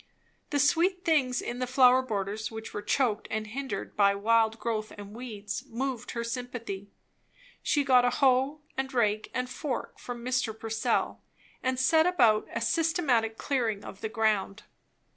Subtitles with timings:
[0.49, 4.91] The sweet things in the flower borders which were choked and hindered by wild growth
[4.97, 6.89] and weeds, moved her sympathy;
[7.61, 10.57] she got a hoe and rake and fork from Mr.
[10.59, 11.21] Purcell
[11.61, 14.63] and set about a systematic clearing of the ground.